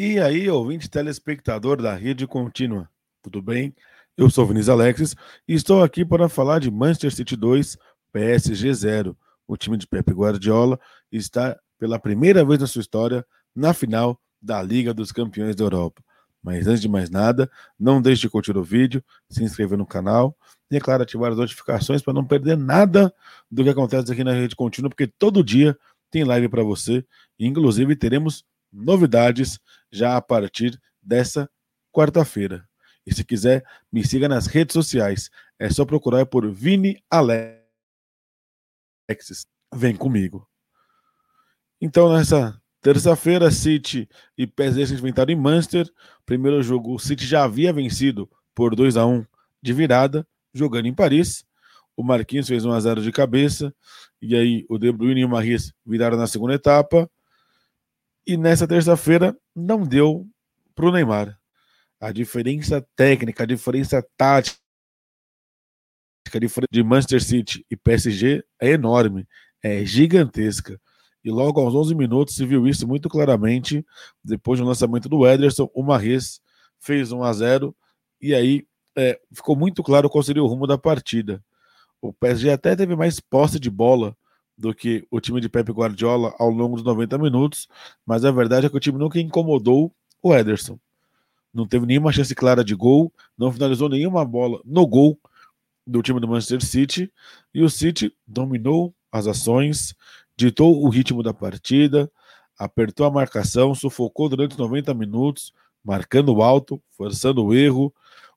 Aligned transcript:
E 0.00 0.20
aí, 0.20 0.48
ouvinte 0.48 0.88
telespectador 0.88 1.82
da 1.82 1.92
Rede 1.92 2.24
Contínua, 2.24 2.88
tudo 3.20 3.42
bem? 3.42 3.74
Eu 4.16 4.30
sou 4.30 4.46
Vinícius 4.46 4.68
Alexis 4.68 5.16
e 5.48 5.54
estou 5.54 5.82
aqui 5.82 6.04
para 6.04 6.28
falar 6.28 6.60
de 6.60 6.70
Manchester 6.70 7.12
City 7.12 7.34
2, 7.34 7.76
PSG 8.12 8.72
0. 8.74 9.18
O 9.44 9.56
time 9.56 9.76
de 9.76 9.88
Pep 9.88 10.08
Guardiola 10.12 10.78
está 11.10 11.58
pela 11.80 11.98
primeira 11.98 12.44
vez 12.44 12.60
na 12.60 12.68
sua 12.68 12.80
história 12.80 13.26
na 13.52 13.74
final 13.74 14.20
da 14.40 14.62
Liga 14.62 14.94
dos 14.94 15.10
Campeões 15.10 15.56
da 15.56 15.64
Europa. 15.64 16.00
Mas 16.40 16.68
antes 16.68 16.80
de 16.80 16.88
mais 16.88 17.10
nada, 17.10 17.50
não 17.76 18.00
deixe 18.00 18.20
de 18.20 18.30
curtir 18.30 18.56
o 18.56 18.62
vídeo, 18.62 19.02
se 19.28 19.42
inscrever 19.42 19.76
no 19.76 19.84
canal 19.84 20.38
e, 20.70 20.76
é 20.76 20.80
claro, 20.80 21.02
ativar 21.02 21.32
as 21.32 21.38
notificações 21.38 22.02
para 22.02 22.14
não 22.14 22.24
perder 22.24 22.56
nada 22.56 23.12
do 23.50 23.64
que 23.64 23.70
acontece 23.70 24.12
aqui 24.12 24.22
na 24.22 24.32
Rede 24.32 24.54
Contínua, 24.54 24.90
porque 24.90 25.08
todo 25.08 25.42
dia 25.42 25.76
tem 26.08 26.22
live 26.22 26.48
para 26.48 26.62
você. 26.62 27.04
Inclusive, 27.36 27.96
teremos 27.96 28.44
novidades 28.72 29.58
já 29.90 30.16
a 30.16 30.22
partir 30.22 30.80
dessa 31.02 31.48
quarta-feira. 31.92 32.68
E 33.06 33.14
se 33.14 33.24
quiser, 33.24 33.64
me 33.90 34.04
siga 34.04 34.28
nas 34.28 34.46
redes 34.46 34.74
sociais. 34.74 35.30
É 35.58 35.70
só 35.70 35.84
procurar 35.84 36.26
por 36.26 36.50
Vini 36.52 37.02
Alexis. 37.10 37.56
Vem 39.74 39.96
comigo. 39.96 40.46
Então, 41.80 42.12
nessa 42.12 42.60
terça-feira, 42.82 43.50
City 43.50 44.08
e 44.36 44.46
PSG 44.46 44.86
se 44.86 44.94
enfrentaram 44.94 45.32
em 45.32 45.36
Manchester. 45.36 45.90
Primeiro 46.26 46.62
jogo, 46.62 46.94
o 46.94 46.98
City 46.98 47.24
já 47.24 47.44
havia 47.44 47.72
vencido 47.72 48.28
por 48.54 48.74
2 48.74 48.96
a 48.96 49.06
1 49.06 49.24
de 49.62 49.72
virada, 49.72 50.26
jogando 50.52 50.86
em 50.86 50.94
Paris. 50.94 51.44
O 51.96 52.02
Marquinhos 52.02 52.46
fez 52.46 52.64
1 52.64 52.72
a 52.72 52.80
0 52.80 53.02
de 53.02 53.10
cabeça. 53.10 53.74
E 54.20 54.36
aí 54.36 54.66
o 54.68 54.78
De 54.78 54.92
Bruyne 54.92 55.22
e 55.22 55.24
o 55.24 55.28
Maris 55.28 55.72
viraram 55.84 56.16
na 56.16 56.26
segunda 56.26 56.54
etapa. 56.54 57.10
E 58.28 58.36
nessa 58.36 58.68
terça-feira 58.68 59.34
não 59.56 59.82
deu 59.82 60.28
para 60.74 60.84
o 60.84 60.92
Neymar. 60.92 61.40
A 61.98 62.12
diferença 62.12 62.86
técnica, 62.94 63.42
a 63.42 63.46
diferença 63.46 64.06
tática 64.18 64.60
de 66.70 66.82
Manchester 66.82 67.24
City 67.24 67.64
e 67.70 67.74
PSG 67.74 68.44
é 68.60 68.72
enorme, 68.72 69.26
é 69.62 69.82
gigantesca. 69.82 70.78
E 71.24 71.30
logo 71.30 71.58
aos 71.58 71.74
11 71.74 71.94
minutos 71.94 72.34
se 72.34 72.44
viu 72.44 72.68
isso 72.68 72.86
muito 72.86 73.08
claramente. 73.08 73.82
Depois 74.22 74.60
do 74.60 74.66
lançamento 74.66 75.08
do 75.08 75.26
Ederson, 75.26 75.70
o 75.72 75.82
Mahrez 75.82 76.38
fez 76.78 77.10
1 77.10 77.22
a 77.22 77.32
0 77.32 77.74
e 78.20 78.34
aí 78.34 78.66
é, 78.94 79.18
ficou 79.32 79.56
muito 79.56 79.82
claro 79.82 80.10
qual 80.10 80.22
seria 80.22 80.44
o 80.44 80.46
rumo 80.46 80.66
da 80.66 80.76
partida. 80.76 81.42
O 81.98 82.12
PSG 82.12 82.50
até 82.50 82.76
teve 82.76 82.94
mais 82.94 83.20
posse 83.20 83.58
de 83.58 83.70
bola 83.70 84.14
do 84.58 84.74
que 84.74 85.06
o 85.08 85.20
time 85.20 85.40
de 85.40 85.48
Pep 85.48 85.70
Guardiola 85.70 86.34
ao 86.36 86.50
longo 86.50 86.74
dos 86.74 86.84
90 86.84 87.16
minutos, 87.16 87.68
mas 88.04 88.24
a 88.24 88.32
verdade 88.32 88.66
é 88.66 88.68
que 88.68 88.76
o 88.76 88.80
time 88.80 88.98
nunca 88.98 89.20
incomodou 89.20 89.94
o 90.20 90.34
Ederson. 90.34 90.78
Não 91.54 91.66
teve 91.66 91.86
nenhuma 91.86 92.12
chance 92.12 92.34
clara 92.34 92.64
de 92.64 92.74
gol, 92.74 93.12
não 93.36 93.52
finalizou 93.52 93.88
nenhuma 93.88 94.24
bola 94.24 94.60
no 94.64 94.84
gol 94.86 95.18
do 95.86 96.02
time 96.02 96.20
do 96.20 96.28
Manchester 96.28 96.62
City, 96.62 97.12
e 97.54 97.62
o 97.62 97.70
City 97.70 98.12
dominou 98.26 98.92
as 99.10 99.26
ações, 99.26 99.94
ditou 100.36 100.84
o 100.84 100.88
ritmo 100.88 101.22
da 101.22 101.32
partida, 101.32 102.10
apertou 102.58 103.06
a 103.06 103.10
marcação, 103.10 103.74
sufocou 103.74 104.28
durante 104.28 104.52
os 104.52 104.58
90 104.58 104.92
minutos, 104.92 105.52
marcando 105.82 106.42
alto, 106.42 106.82
forçando 106.90 107.44
o 107.44 107.54
erro. 107.54 107.94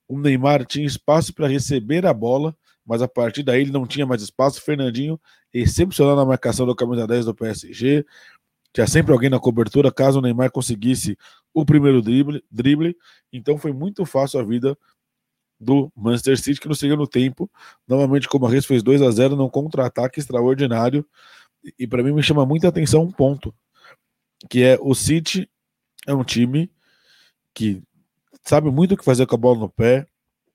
O 0.08 0.18
Neymar 0.18 0.64
tinha 0.64 0.86
espaço 0.86 1.34
para 1.34 1.48
receber 1.48 2.06
a 2.06 2.14
bola, 2.14 2.56
mas 2.84 3.02
a 3.02 3.08
partir 3.08 3.42
daí 3.42 3.62
ele 3.62 3.70
não 3.70 3.86
tinha 3.86 4.06
mais 4.06 4.22
espaço. 4.22 4.60
Fernandinho, 4.60 5.20
excepcional 5.52 6.16
na 6.16 6.24
marcação 6.24 6.66
do 6.66 6.74
camisa 6.74 7.06
10 7.06 7.26
do 7.26 7.34
PSG. 7.34 8.04
Tinha 8.72 8.86
sempre 8.86 9.12
alguém 9.12 9.30
na 9.30 9.38
cobertura, 9.38 9.92
caso 9.92 10.18
o 10.18 10.22
Neymar 10.22 10.50
conseguisse 10.50 11.16
o 11.52 11.64
primeiro 11.64 12.00
drible, 12.00 12.42
drible. 12.50 12.96
Então 13.32 13.58
foi 13.58 13.72
muito 13.72 14.04
fácil 14.04 14.40
a 14.40 14.42
vida 14.42 14.76
do 15.60 15.92
Manchester 15.94 16.38
City, 16.38 16.60
que 16.60 16.68
no 16.68 16.74
segundo 16.74 17.06
tempo, 17.06 17.50
novamente, 17.86 18.28
como 18.28 18.46
a 18.46 18.50
Reis 18.50 18.66
fez 18.66 18.82
2 18.82 19.00
a 19.02 19.10
0 19.10 19.36
num 19.36 19.48
contra-ataque 19.48 20.18
extraordinário. 20.18 21.06
E 21.78 21.86
para 21.86 22.02
mim 22.02 22.12
me 22.12 22.22
chama 22.22 22.44
muita 22.44 22.68
atenção 22.68 23.02
um 23.02 23.12
ponto, 23.12 23.54
que 24.50 24.62
é 24.64 24.76
o 24.80 24.94
City 24.94 25.48
é 26.06 26.12
um 26.12 26.24
time 26.24 26.70
que 27.54 27.80
sabe 28.42 28.70
muito 28.70 28.94
o 28.94 28.96
que 28.96 29.04
fazer 29.04 29.26
com 29.26 29.34
a 29.36 29.38
bola 29.38 29.60
no 29.60 29.68
pé, 29.68 30.06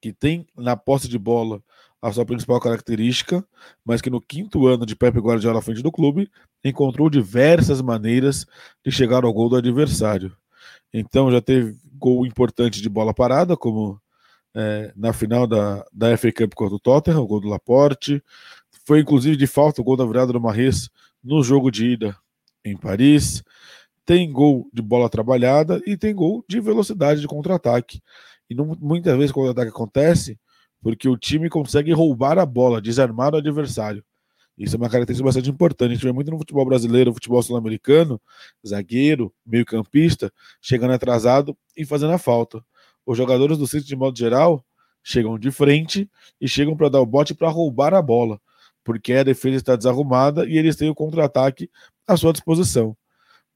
que 0.01 0.11
tem 0.11 0.45
na 0.55 0.75
posse 0.75 1.07
de 1.07 1.17
bola 1.17 1.63
a 2.07 2.13
sua 2.13 2.25
principal 2.25 2.59
característica, 2.59 3.45
mas 3.83 4.01
que 4.01 4.09
no 4.09 4.21
quinto 4.21 4.65
ano 4.65 4.85
de 4.85 4.95
Pepe 4.95 5.19
Guardiola 5.19 5.59
à 5.59 5.61
frente 5.61 5.81
do 5.81 5.91
clube, 5.91 6.29
encontrou 6.63 7.09
diversas 7.09 7.81
maneiras 7.81 8.45
de 8.83 8.91
chegar 8.91 9.25
ao 9.25 9.33
gol 9.33 9.49
do 9.49 9.57
adversário. 9.57 10.35
Então 10.93 11.31
já 11.31 11.41
teve 11.41 11.75
gol 11.93 12.25
importante 12.25 12.81
de 12.81 12.89
bola 12.89 13.13
parada, 13.13 13.57
como 13.57 13.99
é, 14.55 14.91
na 14.95 15.11
final 15.11 15.45
da, 15.45 15.85
da 15.91 16.17
FA 16.17 16.31
Cup 16.31 16.53
contra 16.53 16.75
o 16.75 16.79
Tottenham, 16.79 17.21
o 17.21 17.27
gol 17.27 17.41
do 17.41 17.49
Laporte. 17.49 18.23
Foi 18.85 19.01
inclusive 19.01 19.35
de 19.35 19.45
falta 19.45 19.81
o 19.81 19.83
gol 19.83 19.97
da 19.97 20.05
virada 20.05 20.31
do 20.31 20.39
Marres 20.39 20.89
no 21.23 21.43
jogo 21.43 21.69
de 21.69 21.87
ida 21.87 22.15
em 22.63 22.77
Paris. 22.77 23.43
Tem 24.05 24.31
gol 24.31 24.69
de 24.73 24.81
bola 24.81 25.09
trabalhada 25.09 25.81
e 25.85 25.97
tem 25.97 26.15
gol 26.15 26.43
de 26.47 26.61
velocidade 26.61 27.19
de 27.19 27.27
contra-ataque. 27.27 28.01
E 28.49 28.55
não, 28.55 28.77
muitas 28.79 29.17
vezes 29.17 29.31
quando 29.31 29.47
o 29.47 29.51
ataque 29.51 29.69
acontece, 29.69 30.39
porque 30.87 31.09
o 31.09 31.17
time 31.17 31.49
consegue 31.49 31.91
roubar 31.91 32.39
a 32.39 32.45
bola, 32.45 32.81
desarmar 32.81 33.33
o 33.33 33.37
adversário. 33.37 34.01
Isso 34.57 34.73
é 34.73 34.77
uma 34.77 34.89
característica 34.89 35.25
bastante 35.25 35.49
importante. 35.49 35.91
A 35.91 35.93
gente 35.95 36.05
vê 36.05 36.13
muito 36.13 36.31
no 36.31 36.37
futebol 36.37 36.63
brasileiro, 36.63 37.09
no 37.09 37.13
futebol 37.13 37.43
sul-americano, 37.43 38.21
zagueiro, 38.65 39.33
meio-campista, 39.45 40.31
chegando 40.61 40.93
atrasado 40.93 41.57
e 41.75 41.83
fazendo 41.85 42.13
a 42.13 42.17
falta. 42.17 42.63
Os 43.05 43.17
jogadores 43.17 43.57
do 43.57 43.67
City, 43.67 43.85
de 43.85 43.97
modo 43.97 44.17
geral, 44.17 44.63
chegam 45.03 45.37
de 45.37 45.51
frente 45.51 46.09
e 46.39 46.47
chegam 46.47 46.73
para 46.73 46.87
dar 46.87 47.01
o 47.01 47.05
bote 47.05 47.35
para 47.35 47.49
roubar 47.49 47.93
a 47.93 48.01
bola, 48.01 48.39
porque 48.81 49.11
a 49.11 49.23
defesa 49.23 49.57
está 49.57 49.75
desarrumada 49.75 50.45
e 50.45 50.57
eles 50.57 50.77
têm 50.77 50.89
o 50.89 50.95
contra-ataque 50.95 51.69
à 52.07 52.15
sua 52.15 52.31
disposição. 52.31 52.95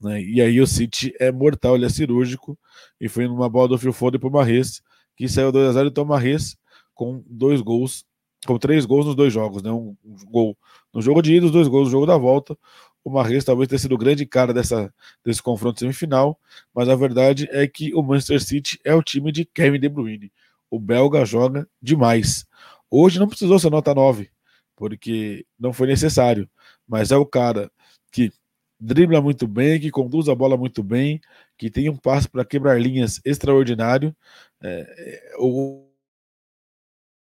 Né? 0.02 0.22
E 0.22 0.42
aí 0.42 0.60
o 0.60 0.68
City 0.68 1.14
é 1.18 1.32
mortal, 1.32 1.78
ele 1.78 1.86
é 1.86 1.90
cirúrgico, 1.90 2.60
e 3.00 3.08
foi 3.08 3.26
numa 3.26 3.48
bola 3.48 3.70
do 3.70 3.78
Phil 3.78 3.94
Foden 3.94 4.20
para 4.20 4.28
o 4.28 4.34
Marres, 4.34 4.82
que 5.16 5.30
saiu 5.30 5.50
2x0, 5.50 5.88
então 5.88 6.04
o 6.04 6.08
Marres 6.08 6.60
com 6.94 7.24
dois 7.28 7.62
gols, 7.62 8.06
com 8.46 8.58
três 8.58 8.86
gols 8.86 9.06
nos 9.06 9.16
dois 9.16 9.32
jogos, 9.32 9.62
né? 9.62 9.72
Um, 9.72 9.96
um 10.04 10.16
gol 10.26 10.58
no 10.94 11.02
jogo 11.02 11.22
de 11.22 11.36
ida, 11.36 11.46
os 11.46 11.52
dois 11.52 11.68
gols 11.68 11.86
no 11.86 11.92
jogo 11.92 12.06
da 12.06 12.18
volta. 12.18 12.58
O 13.04 13.10
Marres 13.10 13.44
talvez 13.44 13.68
tenha 13.68 13.80
sido 13.80 13.96
o 13.96 13.98
grande 13.98 14.26
cara 14.26 14.54
dessa, 14.54 14.94
desse 15.26 15.42
confronto 15.42 15.80
semifinal, 15.80 16.40
mas 16.74 16.88
a 16.88 16.96
verdade 16.96 17.48
é 17.52 17.68
que 17.68 17.94
o 17.96 18.04
Manchester 18.04 18.42
City 18.42 18.80
é 18.84 18.94
o 18.94 19.02
time 19.02 19.32
de 19.32 19.44
Kevin 19.46 19.80
De 19.80 19.90
Bruyne. 19.90 20.32
O 20.70 20.80
belga 20.80 21.26
joga 21.26 21.68
demais. 21.82 22.46
Hoje 22.90 23.20
não 23.20 23.28
precisou 23.28 23.58
ser 23.58 23.72
nota 23.72 23.94
9, 23.96 24.30
porque 24.76 25.46
não 25.60 25.74
foi 25.74 25.88
necessário, 25.88 26.48
mas 26.88 27.12
é 27.12 27.18
o 27.18 27.26
cara 27.26 27.72
que 28.12 28.32
dribla 28.80 29.22
muito 29.22 29.48
bem, 29.48 29.80
que 29.80 29.92
conduz 29.92 30.28
a 30.28 30.36
bola 30.36 30.58
muito 30.58 30.84
bem, 30.84 31.22
que 31.58 31.70
tem 31.70 31.90
um 31.90 31.96
passo 31.96 32.30
para 32.30 32.46
quebrar 32.46 32.80
linhas 32.82 33.22
extraordinário. 33.24 34.16
É, 34.62 35.32
é 35.34 35.36
o, 35.40 35.91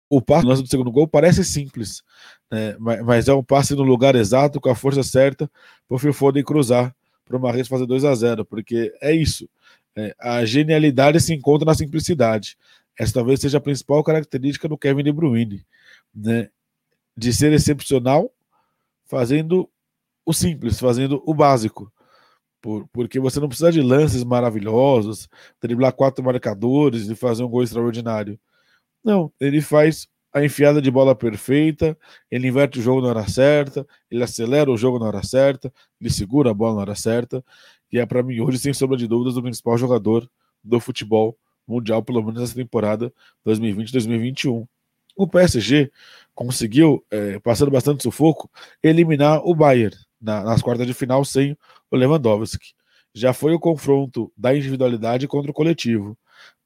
o 0.09 0.21
passe 0.21 0.45
do 0.45 0.67
segundo 0.67 0.91
gol 0.91 1.07
parece 1.07 1.43
simples, 1.45 2.01
né? 2.51 2.75
mas, 2.79 3.05
mas, 3.05 3.27
é 3.27 3.33
um 3.33 3.43
passe 3.43 3.75
no 3.75 3.83
lugar 3.83 4.15
exato, 4.15 4.59
com 4.59 4.69
a 4.69 4.75
força 4.75 5.03
certa, 5.03 5.49
para 5.87 5.95
o 5.95 5.99
Phil 5.99 6.13
Foden 6.13 6.43
cruzar 6.43 6.95
para 7.29 7.37
o 7.37 7.39
Marres 7.39 7.67
fazer 7.67 7.85
2 7.85 8.03
a 8.03 8.15
0 8.15 8.43
porque 8.43 8.91
é 8.99 9.13
isso. 9.13 9.47
É, 9.95 10.15
a 10.19 10.43
genialidade 10.43 11.21
se 11.21 11.33
encontra 11.33 11.65
na 11.65 11.75
simplicidade. 11.75 12.57
Essa 12.97 13.13
talvez 13.13 13.39
seja 13.39 13.59
a 13.59 13.61
principal 13.61 14.03
característica 14.03 14.67
do 14.67 14.77
Kevin 14.77 15.03
De 15.03 15.11
Bruyne, 15.11 15.63
né? 16.13 16.49
de 17.15 17.31
ser 17.31 17.53
excepcional, 17.53 18.31
fazendo 19.05 19.69
o 20.25 20.33
simples, 20.33 20.79
fazendo 20.79 21.21
o 21.25 21.33
básico. 21.33 21.91
Por, 22.61 22.87
porque 22.91 23.19
você 23.19 23.39
não 23.39 23.47
precisa 23.47 23.71
de 23.71 23.81
lances 23.81 24.23
maravilhosos, 24.23 25.29
driblar 25.61 25.93
quatro 25.93 26.23
marcadores 26.23 27.07
e 27.09 27.15
fazer 27.15 27.43
um 27.43 27.49
gol 27.49 27.63
extraordinário. 27.63 28.39
Não, 29.03 29.31
ele 29.39 29.61
faz 29.61 30.07
a 30.31 30.43
enfiada 30.43 30.81
de 30.81 30.91
bola 30.91 31.15
perfeita, 31.15 31.97
ele 32.29 32.47
inverte 32.47 32.79
o 32.79 32.81
jogo 32.81 33.01
na 33.01 33.07
hora 33.07 33.27
certa, 33.27 33.85
ele 34.11 34.23
acelera 34.23 34.71
o 34.71 34.77
jogo 34.77 34.99
na 34.99 35.05
hora 35.05 35.23
certa, 35.23 35.73
ele 35.99 36.09
segura 36.09 36.51
a 36.51 36.53
bola 36.53 36.75
na 36.75 36.81
hora 36.81 36.95
certa, 36.95 37.43
e 37.91 37.97
é 37.97 38.05
para 38.05 38.21
mim 38.21 38.39
hoje, 38.39 38.59
sem 38.59 38.73
sombra 38.73 38.97
de 38.97 39.07
dúvidas, 39.07 39.37
o 39.37 39.41
principal 39.41 39.77
jogador 39.77 40.29
do 40.63 40.79
futebol 40.79 41.35
mundial, 41.67 42.03
pelo 42.03 42.21
menos 42.23 42.41
nessa 42.41 42.55
temporada 42.55 43.11
2020-2021. 43.45 44.67
O 45.15 45.27
PSG 45.27 45.91
conseguiu, 46.35 47.03
é, 47.09 47.39
passando 47.39 47.71
bastante 47.71 48.03
sufoco, 48.03 48.49
eliminar 48.81 49.41
o 49.43 49.55
Bayern 49.55 49.95
na, 50.21 50.43
nas 50.43 50.61
quartas 50.61 50.85
de 50.85 50.93
final 50.93 51.25
sem 51.25 51.57
o 51.89 51.95
Lewandowski. 51.95 52.73
Já 53.13 53.33
foi 53.33 53.53
o 53.53 53.59
confronto 53.59 54.31
da 54.37 54.55
individualidade 54.55 55.27
contra 55.27 55.49
o 55.51 55.53
coletivo, 55.53 56.17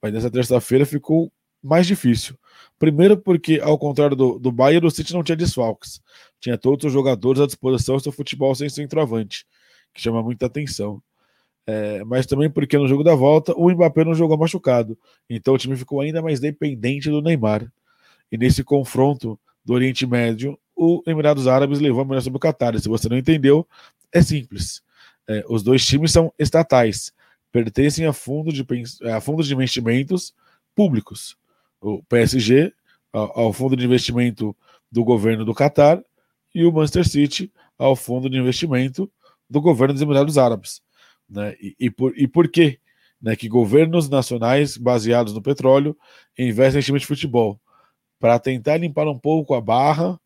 mas 0.01 0.13
nessa 0.13 0.29
terça-feira 0.29 0.85
ficou 0.85 1.31
mais 1.63 1.87
difícil. 1.87 2.37
Primeiro 2.77 3.17
porque, 3.17 3.59
ao 3.63 3.77
contrário 3.77 4.15
do, 4.15 4.37
do 4.37 4.51
Bayern, 4.51 4.85
o 4.85 4.91
City 4.91 5.13
não 5.13 5.23
tinha 5.23 5.35
desfalques. 5.35 6.01
Tinha 6.39 6.57
todos 6.57 6.85
os 6.85 6.91
jogadores 6.91 7.41
à 7.41 7.45
disposição 7.45 7.97
seu 7.99 8.11
futebol 8.11 8.53
sem 8.53 8.67
centroavante, 8.69 9.45
que 9.93 10.01
chama 10.01 10.21
muita 10.21 10.45
atenção. 10.47 11.01
é, 11.65 12.03
mas 12.03 12.25
também 12.25 12.49
porque 12.49 12.77
no 12.77 12.87
jogo 12.87 13.03
da 13.03 13.15
volta 13.15 13.53
o 13.55 13.69
Mbappé 13.71 14.03
não 14.03 14.13
jogou 14.13 14.37
machucado. 14.37 14.97
Então 15.29 15.53
o 15.53 15.57
time 15.57 15.75
ficou 15.77 16.01
ainda 16.01 16.21
mais 16.21 16.39
dependente 16.39 17.09
do 17.09 17.21
Neymar. 17.21 17.71
E 18.31 18.37
nesse 18.37 18.63
confronto 18.63 19.39
do 19.63 19.73
Oriente 19.73 20.05
Médio, 20.05 20.59
o 20.75 21.01
Emirados 21.07 21.47
Árabes 21.47 21.79
levou 21.79 22.01
a 22.01 22.05
melhor 22.05 22.21
sobre 22.21 22.37
o 22.37 22.39
Qatar. 22.39 22.77
Se 22.79 22.89
você 22.89 23.07
não 23.07 23.17
entendeu, 23.17 23.65
é 24.11 24.21
simples. 24.21 24.81
É, 25.27 25.45
os 25.47 25.63
dois 25.63 25.85
times 25.85 26.11
são 26.11 26.33
estatais, 26.37 27.13
pertencem 27.51 28.05
a 28.05 28.11
fundos 28.11 28.53
de, 28.53 28.65
a 29.09 29.21
fundos 29.21 29.47
de 29.47 29.53
investimentos 29.53 30.33
públicos. 30.75 31.37
O 31.83 32.01
PSG 32.03 32.73
ao, 33.11 33.53
fundo 33.53 33.75
de 33.75 33.85
investimento 33.85 34.55
do 34.91 35.03
governo 35.03 35.45
do 35.45 35.53
Qatar 35.53 36.01
e 36.53 36.65
o 36.65 36.71
Manchester 36.71 37.07
City 37.07 37.51
ao 37.77 37.95
fundo 37.95 38.29
de 38.29 38.37
investimento 38.37 39.11
do 39.49 39.61
governo 39.61 39.93
dos 39.93 40.01
Emirados 40.01 40.37
Árabes. 40.37 40.81
Né? 41.29 41.55
E, 41.61 41.75
e, 41.79 41.91
por, 41.91 42.17
e 42.17 42.27
por 42.27 42.47
quê? 42.47 42.79
Né, 43.21 43.37
que 43.37 43.47
governos 43.47 44.09
nacionais 44.09 44.75
baseados 44.75 45.33
no 45.33 45.41
petróleo 45.41 45.95
investem 46.37 46.81
em 46.81 46.83
time 46.83 46.99
de 46.99 47.05
futebol 47.05 47.57
para 48.19 48.37
tentar 48.37 48.77
limpar 48.77 49.07
um 49.07 49.17
pouco 49.17 49.53
a 49.53 49.61
barra 49.61 50.19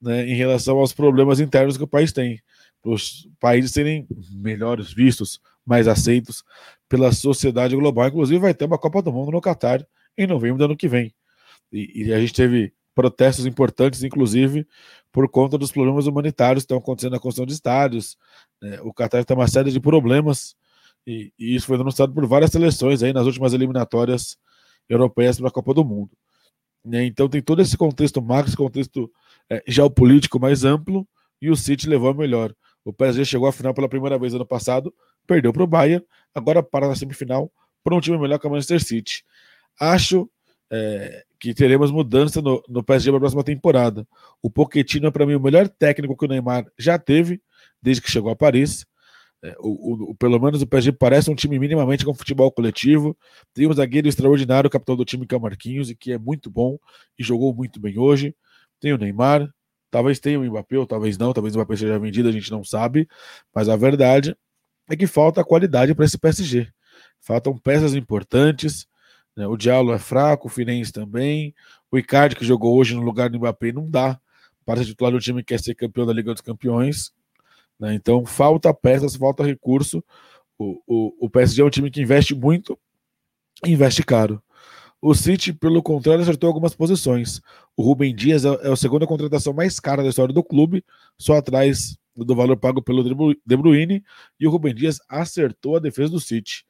né, 0.00 0.26
em 0.26 0.34
relação 0.34 0.78
aos 0.78 0.92
problemas 0.92 1.40
internos 1.40 1.76
que 1.76 1.84
o 1.84 1.88
país 1.88 2.12
tem, 2.12 2.40
para 2.80 2.92
os 2.92 3.28
países 3.38 3.72
serem 3.72 4.06
melhores 4.30 4.92
vistos, 4.92 5.40
mais 5.64 5.86
aceitos 5.86 6.42
pela 6.88 7.12
sociedade 7.12 7.76
global. 7.76 8.08
Inclusive, 8.08 8.38
vai 8.38 8.54
ter 8.54 8.64
uma 8.64 8.78
Copa 8.78 9.02
do 9.02 9.12
Mundo 9.12 9.32
no 9.32 9.40
Catar 9.40 9.86
em 10.18 10.26
novembro 10.26 10.58
do 10.58 10.64
ano 10.64 10.76
que 10.76 10.88
vem. 10.88 11.14
E, 11.72 12.04
e 12.04 12.12
a 12.12 12.20
gente 12.20 12.34
teve 12.34 12.72
protestos 12.94 13.46
importantes, 13.46 14.02
inclusive 14.02 14.66
por 15.12 15.30
conta 15.30 15.56
dos 15.56 15.70
problemas 15.70 16.06
humanitários 16.06 16.62
que 16.62 16.66
estão 16.66 16.78
acontecendo 16.78 17.12
na 17.12 17.20
construção 17.20 17.46
de 17.46 17.52
estádios. 17.52 18.16
Né? 18.60 18.80
O 18.82 18.92
Qatar 18.92 19.24
tem 19.24 19.36
uma 19.36 19.46
série 19.46 19.70
de 19.70 19.80
problemas 19.80 20.56
e, 21.06 21.32
e, 21.38 21.54
isso 21.54 21.66
foi 21.66 21.78
denunciado 21.78 22.12
por 22.12 22.26
várias 22.26 22.50
seleções 22.50 23.02
aí 23.02 23.12
nas 23.12 23.24
últimas 23.24 23.52
eliminatórias 23.52 24.36
europeias 24.88 25.38
para 25.38 25.48
a 25.48 25.52
Copa 25.52 25.72
do 25.72 25.84
Mundo. 25.84 26.10
Né? 26.84 27.04
Então 27.04 27.28
tem 27.28 27.40
todo 27.40 27.62
esse 27.62 27.76
contexto 27.76 28.20
macro, 28.20 28.48
esse 28.48 28.56
contexto 28.56 29.10
é, 29.48 29.62
geopolítico 29.66 30.40
mais 30.40 30.64
amplo 30.64 31.06
e 31.40 31.50
o 31.50 31.56
City 31.56 31.88
levou 31.88 32.10
a 32.10 32.14
melhor. 32.14 32.52
O 32.84 32.92
PSG 32.92 33.24
chegou 33.24 33.48
à 33.48 33.52
final 33.52 33.72
pela 33.72 33.88
primeira 33.88 34.18
vez 34.18 34.34
ano 34.34 34.46
passado, 34.46 34.92
perdeu 35.26 35.52
para 35.52 35.62
o 35.62 35.66
Bayern, 35.66 36.04
agora 36.34 36.62
para 36.62 36.88
na 36.88 36.96
semifinal 36.96 37.52
para 37.84 37.94
um 37.94 38.00
time 38.00 38.18
melhor 38.18 38.38
que 38.38 38.46
o 38.46 38.50
Manchester 38.50 38.82
City. 38.82 39.24
Acho 39.80 40.28
é, 40.70 41.24
que 41.38 41.54
teremos 41.54 41.90
mudança 41.90 42.42
no, 42.42 42.62
no 42.68 42.82
PSG 42.82 43.10
para 43.10 43.18
a 43.18 43.20
próxima 43.20 43.44
temporada. 43.44 44.06
O 44.42 44.50
Pochettino 44.50 45.06
é 45.06 45.10
para 45.10 45.26
mim 45.26 45.34
o 45.34 45.40
melhor 45.40 45.68
técnico 45.68 46.16
que 46.16 46.24
o 46.24 46.28
Neymar 46.28 46.66
já 46.78 46.98
teve 46.98 47.40
desde 47.80 48.02
que 48.02 48.10
chegou 48.10 48.30
a 48.30 48.36
Paris. 48.36 48.84
É, 49.42 49.54
o, 49.60 50.10
o, 50.10 50.14
pelo 50.16 50.40
menos 50.40 50.60
o 50.62 50.66
PSG 50.66 50.90
parece 50.92 51.30
um 51.30 51.34
time 51.34 51.58
minimamente 51.58 52.04
com 52.04 52.14
futebol 52.14 52.50
coletivo. 52.50 53.16
Tem 53.54 53.68
um 53.68 53.72
zagueiro 53.72 54.08
extraordinário, 54.08 54.68
capitão 54.68 54.96
do 54.96 55.04
time 55.04 55.26
que 55.26 55.34
é 55.34 55.38
o 55.38 55.40
Marquinhos, 55.40 55.90
e 55.90 55.94
que 55.94 56.12
é 56.12 56.18
muito 56.18 56.50
bom 56.50 56.76
e 57.18 57.22
jogou 57.22 57.54
muito 57.54 57.78
bem 57.80 57.98
hoje. 57.98 58.34
Tem 58.80 58.92
o 58.92 58.98
Neymar, 58.98 59.48
talvez 59.90 60.18
tenha 60.18 60.38
o 60.40 60.44
Mbappé, 60.44 60.78
ou 60.78 60.86
talvez 60.86 61.16
não, 61.16 61.32
talvez 61.32 61.54
o 61.54 61.58
Mbappé 61.58 61.76
seja 61.76 61.98
vendido, 61.98 62.28
a 62.28 62.32
gente 62.32 62.50
não 62.50 62.64
sabe. 62.64 63.08
Mas 63.54 63.68
a 63.68 63.76
verdade 63.76 64.36
é 64.90 64.96
que 64.96 65.06
falta 65.06 65.44
qualidade 65.44 65.94
para 65.94 66.04
esse 66.04 66.18
PSG. 66.18 66.68
Faltam 67.20 67.56
peças 67.56 67.94
importantes. 67.94 68.86
Né? 69.38 69.46
O 69.46 69.56
Diallo 69.56 69.92
é 69.92 70.00
fraco, 70.00 70.48
o 70.48 70.50
Firenze 70.50 70.92
também. 70.92 71.54
O 71.92 71.96
Icardi, 71.96 72.34
que 72.34 72.44
jogou 72.44 72.76
hoje 72.76 72.96
no 72.96 73.02
lugar 73.02 73.30
do 73.30 73.38
Mbappé, 73.38 73.70
não 73.70 73.88
dá 73.88 74.20
para 74.66 74.80
ser 74.80 74.86
titular 74.86 75.12
do 75.12 75.20
time 75.20 75.44
que 75.44 75.54
quer 75.54 75.60
ser 75.60 75.76
campeão 75.76 76.04
da 76.04 76.12
Liga 76.12 76.32
dos 76.32 76.42
Campeões. 76.42 77.12
Né? 77.78 77.94
Então, 77.94 78.26
falta 78.26 78.74
peças, 78.74 79.14
falta 79.14 79.44
recurso. 79.44 80.02
O, 80.58 80.82
o, 80.88 81.26
o 81.26 81.30
PSG 81.30 81.62
é 81.62 81.64
um 81.64 81.70
time 81.70 81.88
que 81.88 82.02
investe 82.02 82.34
muito 82.34 82.76
investe 83.64 84.02
caro. 84.02 84.42
O 85.00 85.14
City, 85.14 85.52
pelo 85.52 85.80
contrário, 85.84 86.20
acertou 86.20 86.48
algumas 86.48 86.74
posições. 86.74 87.40
O 87.76 87.82
Rubem 87.84 88.12
Dias 88.12 88.44
é, 88.44 88.48
é 88.48 88.72
a 88.72 88.76
segunda 88.76 89.06
contratação 89.06 89.52
mais 89.52 89.78
cara 89.78 90.02
da 90.02 90.08
história 90.08 90.34
do 90.34 90.42
clube, 90.42 90.84
só 91.16 91.36
atrás 91.36 91.96
do 92.16 92.34
valor 92.34 92.56
pago 92.56 92.82
pelo 92.82 93.04
De 93.04 93.56
Bruyne, 93.56 94.02
e 94.40 94.46
o 94.48 94.50
Rubem 94.50 94.74
Dias 94.74 94.98
acertou 95.08 95.76
a 95.76 95.80
defesa 95.80 96.10
do 96.10 96.18
City 96.18 96.66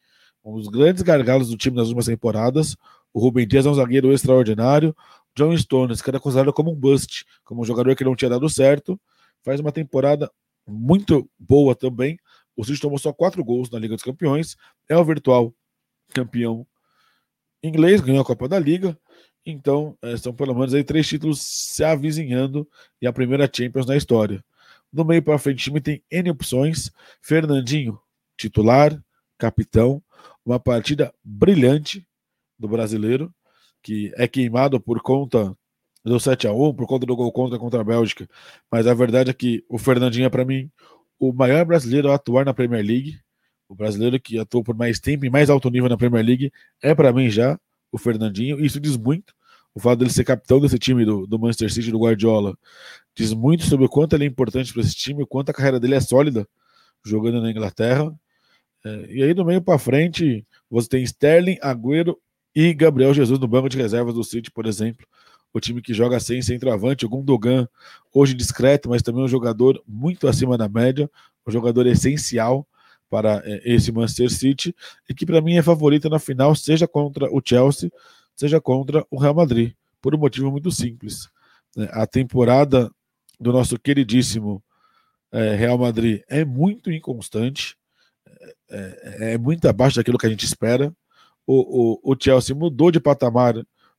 um 0.48 0.56
dos 0.56 0.68
grandes 0.68 1.02
gargalos 1.02 1.50
do 1.50 1.56
time 1.56 1.76
nas 1.76 1.88
últimas 1.88 2.06
temporadas. 2.06 2.76
O 3.12 3.20
Rubem 3.20 3.46
Dias 3.46 3.66
é 3.66 3.68
um 3.68 3.74
zagueiro 3.74 4.12
extraordinário. 4.12 4.96
John 5.36 5.56
Stones, 5.56 6.00
que 6.00 6.10
era 6.10 6.18
considerado 6.18 6.52
como 6.52 6.72
um 6.72 6.74
bust, 6.74 7.24
como 7.44 7.60
um 7.60 7.64
jogador 7.64 7.94
que 7.94 8.04
não 8.04 8.16
tinha 8.16 8.30
dado 8.30 8.48
certo, 8.48 8.98
faz 9.42 9.60
uma 9.60 9.70
temporada 9.70 10.30
muito 10.66 11.28
boa 11.38 11.74
também. 11.74 12.18
O 12.56 12.64
City 12.64 12.80
tomou 12.80 12.98
só 12.98 13.12
quatro 13.12 13.44
gols 13.44 13.70
na 13.70 13.78
Liga 13.78 13.94
dos 13.94 14.02
Campeões, 14.02 14.56
é 14.88 14.96
o 14.96 15.04
virtual 15.04 15.54
campeão 16.08 16.66
inglês, 17.62 18.00
ganhou 18.00 18.22
a 18.22 18.24
Copa 18.24 18.48
da 18.48 18.58
Liga. 18.58 18.98
Então, 19.44 19.96
é, 20.02 20.16
são 20.16 20.34
pelo 20.34 20.54
menos 20.54 20.74
aí 20.74 20.82
três 20.82 21.06
títulos 21.06 21.40
se 21.40 21.84
avizinhando 21.84 22.68
e 23.00 23.06
a 23.06 23.12
primeira 23.12 23.48
Champions 23.50 23.86
na 23.86 23.96
história. 23.96 24.44
No 24.92 25.04
meio 25.04 25.22
para 25.22 25.38
frente, 25.38 25.60
o 25.60 25.64
time 25.64 25.80
tem 25.80 26.02
N 26.10 26.30
opções. 26.30 26.90
Fernandinho, 27.20 27.98
titular, 28.36 29.00
capitão 29.38 30.02
uma 30.44 30.58
partida 30.58 31.12
brilhante 31.22 32.06
do 32.58 32.68
brasileiro, 32.68 33.32
que 33.82 34.12
é 34.16 34.26
queimado 34.26 34.80
por 34.80 35.00
conta 35.00 35.56
do 36.04 36.18
7 36.18 36.46
a 36.46 36.52
1 36.52 36.74
por 36.74 36.86
conta 36.86 37.06
do 37.06 37.14
gol 37.14 37.30
contra 37.32 37.58
contra 37.58 37.80
a 37.80 37.84
Bélgica. 37.84 38.28
Mas 38.70 38.86
a 38.86 38.94
verdade 38.94 39.30
é 39.30 39.34
que 39.34 39.64
o 39.68 39.78
Fernandinho 39.78 40.26
é, 40.26 40.30
para 40.30 40.44
mim, 40.44 40.70
o 41.18 41.32
maior 41.32 41.64
brasileiro 41.64 42.10
a 42.10 42.14
atuar 42.14 42.44
na 42.44 42.54
Premier 42.54 42.84
League. 42.84 43.18
O 43.68 43.74
brasileiro 43.74 44.18
que 44.18 44.38
atuou 44.38 44.64
por 44.64 44.74
mais 44.74 44.98
tempo 44.98 45.26
e 45.26 45.30
mais 45.30 45.50
alto 45.50 45.68
nível 45.70 45.88
na 45.88 45.96
Premier 45.96 46.24
League 46.24 46.52
é, 46.82 46.94
para 46.94 47.12
mim, 47.12 47.28
já 47.28 47.58
o 47.92 47.98
Fernandinho. 47.98 48.64
Isso 48.64 48.80
diz 48.80 48.96
muito. 48.96 49.34
O 49.74 49.80
fato 49.80 49.98
dele 49.98 50.10
ser 50.10 50.24
capitão 50.24 50.60
desse 50.60 50.78
time 50.78 51.04
do, 51.04 51.26
do 51.26 51.38
Manchester 51.38 51.72
City, 51.72 51.90
do 51.90 52.00
Guardiola, 52.00 52.56
diz 53.14 53.32
muito 53.32 53.64
sobre 53.64 53.86
o 53.86 53.88
quanto 53.88 54.16
ele 54.16 54.24
é 54.24 54.26
importante 54.26 54.72
para 54.72 54.82
esse 54.82 54.94
time, 54.94 55.22
o 55.22 55.26
quanto 55.26 55.50
a 55.50 55.54
carreira 55.54 55.78
dele 55.78 55.94
é 55.94 56.00
sólida 56.00 56.48
jogando 57.04 57.40
na 57.40 57.50
Inglaterra. 57.50 58.12
É, 58.84 59.06
e 59.08 59.22
aí, 59.22 59.34
do 59.34 59.44
meio 59.44 59.60
para 59.60 59.78
frente, 59.78 60.46
você 60.70 60.88
tem 60.88 61.02
Sterling, 61.02 61.58
Agüero 61.60 62.18
e 62.54 62.72
Gabriel 62.72 63.14
Jesus 63.14 63.38
no 63.38 63.48
banco 63.48 63.68
de 63.68 63.76
reservas 63.76 64.14
do 64.14 64.24
City, 64.24 64.50
por 64.50 64.66
exemplo. 64.66 65.06
O 65.52 65.60
time 65.60 65.80
que 65.80 65.94
joga 65.94 66.20
sem 66.20 66.42
centroavante, 66.42 67.06
o 67.06 67.08
Gundogan, 67.08 67.68
hoje 68.12 68.34
discreto, 68.34 68.88
mas 68.88 69.02
também 69.02 69.22
um 69.22 69.28
jogador 69.28 69.82
muito 69.86 70.28
acima 70.28 70.58
da 70.58 70.68
média, 70.68 71.10
um 71.46 71.50
jogador 71.50 71.86
essencial 71.86 72.66
para 73.08 73.42
é, 73.44 73.62
esse 73.64 73.90
Manchester 73.90 74.30
City 74.30 74.74
e 75.08 75.14
que 75.14 75.24
para 75.24 75.40
mim 75.40 75.56
é 75.56 75.62
favorito 75.62 76.08
na 76.10 76.18
final, 76.18 76.54
seja 76.54 76.86
contra 76.86 77.32
o 77.34 77.40
Chelsea, 77.44 77.90
seja 78.36 78.60
contra 78.60 79.04
o 79.10 79.18
Real 79.18 79.34
Madrid, 79.34 79.72
por 80.02 80.14
um 80.14 80.18
motivo 80.18 80.50
muito 80.50 80.70
simples. 80.70 81.28
Né? 81.74 81.88
A 81.92 82.06
temporada 82.06 82.90
do 83.40 83.52
nosso 83.52 83.78
queridíssimo 83.78 84.62
é, 85.32 85.54
Real 85.54 85.78
Madrid 85.78 86.22
é 86.28 86.44
muito 86.44 86.90
inconstante 86.90 87.76
é, 88.70 89.32
é 89.34 89.38
muito 89.38 89.68
abaixo 89.68 89.96
daquilo 89.96 90.18
que 90.18 90.26
a 90.26 90.30
gente 90.30 90.44
espera. 90.44 90.92
O, 91.46 92.02
o, 92.04 92.12
o 92.12 92.16
Chelsea 92.20 92.54
mudou 92.54 92.90
de 92.90 93.00
patamar 93.00 93.54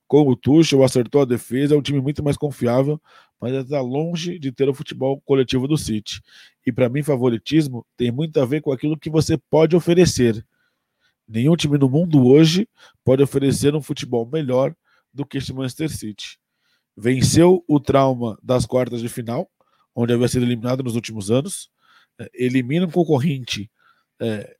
com 0.07 0.27
o 0.27 0.35
Tuchel, 0.35 0.83
acertou 0.83 1.21
a 1.21 1.25
defesa, 1.25 1.75
é 1.75 1.77
um 1.77 1.81
time 1.81 2.01
muito 2.01 2.23
mais 2.23 2.35
confiável, 2.35 2.99
mas 3.39 3.53
está 3.53 3.79
longe 3.79 4.39
de 4.39 4.51
ter 4.51 4.67
o 4.67 4.73
futebol 4.73 5.21
coletivo 5.21 5.67
do 5.67 5.77
City. 5.77 6.19
E 6.65 6.71
para 6.71 6.89
mim, 6.89 7.03
favoritismo 7.03 7.85
tem 7.95 8.11
muito 8.11 8.39
a 8.41 8.45
ver 8.45 8.61
com 8.61 8.71
aquilo 8.71 8.97
que 8.97 9.09
você 9.09 9.37
pode 9.37 9.75
oferecer. 9.75 10.43
Nenhum 11.27 11.55
time 11.55 11.77
no 11.77 11.87
mundo 11.87 12.25
hoje 12.25 12.67
pode 13.03 13.21
oferecer 13.21 13.75
um 13.75 13.81
futebol 13.81 14.27
melhor 14.31 14.75
do 15.13 15.23
que 15.23 15.37
este 15.37 15.53
Manchester 15.53 15.89
City. 15.89 16.39
Venceu 16.97 17.63
o 17.67 17.79
trauma 17.79 18.37
das 18.41 18.65
quartas 18.65 19.01
de 19.01 19.09
final, 19.09 19.47
onde 19.95 20.11
havia 20.11 20.27
sido 20.27 20.43
eliminado 20.43 20.83
nos 20.83 20.95
últimos 20.95 21.29
anos, 21.29 21.69
é, 22.19 22.29
elimina 22.33 22.87
um 22.87 22.91
concorrente 22.91 23.69
é, 24.19 24.55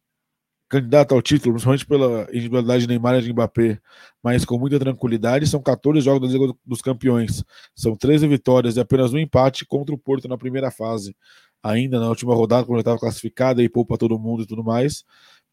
candidato 0.69 1.15
ao 1.15 1.21
título, 1.21 1.53
principalmente 1.53 1.85
pela 1.85 2.27
individualidade 2.31 2.83
de 2.83 2.87
Neymar 2.87 3.15
e 3.15 3.21
de 3.23 3.33
Mbappé, 3.33 3.79
mas 4.23 4.45
com 4.45 4.57
muita 4.59 4.79
tranquilidade. 4.79 5.47
São 5.47 5.61
14 5.61 5.99
jogos 6.01 6.31
da 6.31 6.37
Liga 6.37 6.53
dos 6.63 6.81
Campeões, 6.81 7.43
são 7.75 7.95
13 7.95 8.27
vitórias 8.27 8.77
e 8.77 8.79
apenas 8.79 9.11
um 9.11 9.17
empate 9.17 9.65
contra 9.65 9.93
o 9.93 9.97
Porto 9.97 10.27
na 10.27 10.37
primeira 10.37 10.69
fase, 10.69 11.15
ainda 11.63 11.99
na 11.99 12.07
última 12.07 12.35
rodada, 12.35 12.63
quando 12.63 12.75
ele 12.75 12.81
estava 12.81 12.99
classificado 12.99 13.61
e 13.61 13.67
poupa 13.67 13.97
todo 13.97 14.19
mundo 14.19 14.43
e 14.43 14.47
tudo 14.47 14.63
mais. 14.63 15.03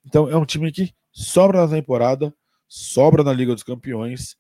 Então 0.05 0.29
é 0.29 0.37
um 0.37 0.45
time 0.45 0.71
que 0.71 0.93
sobra 1.11 1.67
na 1.67 1.69
temporada, 1.75 2.33
sobra 2.69 3.25
na 3.25 3.33
Liga 3.33 3.55
dos 3.55 3.63
Campeões, 3.63 4.37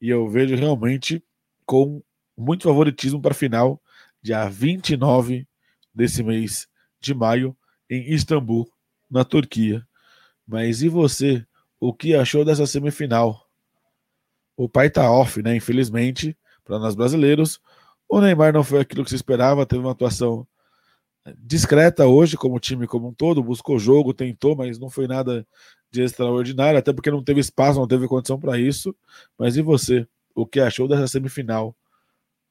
e 0.00 0.08
eu 0.08 0.28
vejo 0.28 0.54
realmente 0.54 1.22
com 1.66 2.00
muito 2.36 2.64
favoritismo 2.64 3.20
para 3.20 3.32
a 3.32 3.34
final, 3.34 3.82
dia 4.22 4.48
29 4.48 5.46
desse 5.94 6.22
mês 6.22 6.66
de 7.00 7.12
maio, 7.12 7.56
em 7.88 8.12
Istambul, 8.12 8.70
na 9.10 9.24
Turquia. 9.24 9.86
Mas 10.46 10.82
e 10.82 10.88
você? 10.88 11.44
O 11.78 11.92
que 11.92 12.14
achou 12.14 12.44
dessa 12.44 12.66
semifinal? 12.66 13.46
O 14.56 14.68
pai 14.68 14.90
tá 14.90 15.10
off, 15.10 15.42
né? 15.42 15.56
Infelizmente, 15.56 16.36
para 16.64 16.78
nós 16.78 16.94
brasileiros. 16.94 17.60
O 18.08 18.20
Neymar 18.20 18.52
não 18.52 18.64
foi 18.64 18.80
aquilo 18.80 19.04
que 19.04 19.10
se 19.10 19.16
esperava, 19.16 19.64
teve 19.64 19.82
uma 19.82 19.92
atuação 19.92 20.46
discreta 21.38 22.06
hoje, 22.06 22.36
como 22.36 22.58
time 22.58 22.86
como 22.86 23.08
um 23.08 23.14
todo, 23.14 23.42
buscou 23.42 23.78
jogo, 23.78 24.14
tentou, 24.14 24.56
mas 24.56 24.78
não 24.78 24.90
foi 24.90 25.06
nada 25.06 25.46
de 25.90 26.02
extraordinário, 26.02 26.78
até 26.78 26.92
porque 26.92 27.10
não 27.10 27.22
teve 27.22 27.40
espaço, 27.40 27.78
não 27.78 27.86
teve 27.86 28.08
condição 28.08 28.38
para 28.38 28.58
isso. 28.58 28.94
Mas 29.38 29.56
e 29.56 29.62
você? 29.62 30.06
O 30.34 30.46
que 30.46 30.60
achou 30.60 30.88
dessa 30.88 31.06
semifinal? 31.06 31.76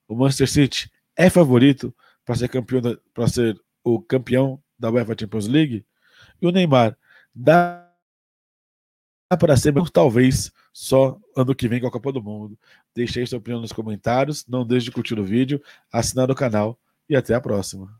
O 0.08 0.16
Manchester 0.16 0.50
City 0.50 0.92
é 1.16 1.30
favorito 1.30 1.94
para 2.26 2.36
ser 2.36 2.50
campeão 2.50 2.98
para 3.14 3.28
ser 3.28 3.60
o 3.84 4.02
campeão 4.02 4.62
da 4.78 4.92
UEFA 4.92 5.16
Champions 5.20 5.48
League? 5.48 5.86
E 6.42 6.48
o 6.48 6.52
Neymar 6.52 6.98
dá 7.34 7.86
para 9.40 9.56
ser 9.56 9.74
talvez 9.92 10.52
só 10.74 11.20
ano 11.36 11.54
que 11.54 11.68
vem 11.68 11.80
com 11.80 11.88
a 11.88 11.92
Copa 11.92 12.12
do 12.12 12.22
Mundo. 12.22 12.58
Deixe 12.96 13.20
aí 13.20 13.28
sua 13.28 13.38
opinião 13.38 13.62
nos 13.62 13.72
comentários, 13.72 14.46
não 14.48 14.66
deixe 14.66 14.86
de 14.86 14.92
curtir 14.92 15.20
o 15.20 15.24
vídeo, 15.24 15.62
assinar 15.92 16.32
o 16.32 16.36
canal 16.36 16.80
e 17.08 17.16
até 17.16 17.36
a 17.36 17.42
próxima. 17.42 17.94